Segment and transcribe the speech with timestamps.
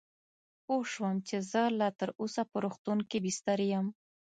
[0.65, 3.87] پوه شوم چې زه لا تراوسه په روغتون کې بستر یم.